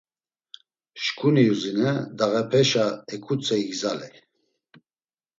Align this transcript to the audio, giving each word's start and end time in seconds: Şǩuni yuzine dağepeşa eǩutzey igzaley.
Şǩuni 1.03 1.43
yuzine 1.47 1.91
dağepeşa 2.17 2.85
eǩutzey 3.13 3.61
igzaley. 3.69 4.13